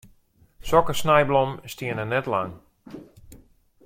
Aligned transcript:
Sokke 0.69 0.95
snijblommen 1.01 1.59
steane 1.73 2.05
net 2.13 2.25
lang. 2.33 2.51